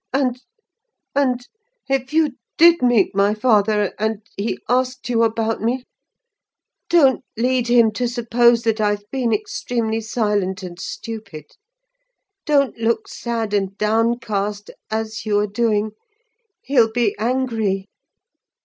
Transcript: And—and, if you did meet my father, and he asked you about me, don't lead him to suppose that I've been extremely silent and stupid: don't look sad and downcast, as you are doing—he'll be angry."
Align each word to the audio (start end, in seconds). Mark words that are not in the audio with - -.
And—and, 0.13 1.47
if 1.87 2.11
you 2.11 2.31
did 2.57 2.81
meet 2.81 3.13
my 3.13 3.35
father, 3.35 3.93
and 3.99 4.25
he 4.35 4.57
asked 4.67 5.07
you 5.09 5.21
about 5.21 5.61
me, 5.61 5.83
don't 6.89 7.23
lead 7.37 7.67
him 7.67 7.91
to 7.91 8.07
suppose 8.07 8.63
that 8.63 8.81
I've 8.81 9.03
been 9.11 9.31
extremely 9.31 10.01
silent 10.01 10.63
and 10.63 10.79
stupid: 10.79 11.51
don't 12.47 12.75
look 12.79 13.07
sad 13.07 13.53
and 13.53 13.77
downcast, 13.77 14.71
as 14.89 15.23
you 15.27 15.37
are 15.37 15.45
doing—he'll 15.45 16.91
be 16.91 17.15
angry." 17.19 17.87